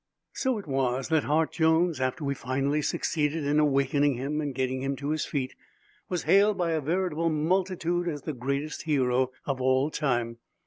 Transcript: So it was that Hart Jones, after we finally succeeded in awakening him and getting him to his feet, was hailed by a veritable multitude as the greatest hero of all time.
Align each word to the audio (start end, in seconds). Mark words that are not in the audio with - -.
So 0.33 0.57
it 0.57 0.65
was 0.65 1.09
that 1.09 1.25
Hart 1.25 1.51
Jones, 1.51 1.99
after 2.01 2.23
we 2.23 2.33
finally 2.33 2.81
succeeded 2.81 3.43
in 3.45 3.59
awakening 3.59 4.15
him 4.15 4.41
and 4.41 4.55
getting 4.55 4.81
him 4.81 4.95
to 4.95 5.09
his 5.11 5.27
feet, 5.27 5.53
was 6.09 6.23
hailed 6.23 6.57
by 6.57 6.71
a 6.71 6.81
veritable 6.81 7.29
multitude 7.29 8.07
as 8.07 8.23
the 8.23 8.33
greatest 8.33 8.81
hero 8.85 9.29
of 9.45 9.61
all 9.61 9.91
time. 9.91 10.39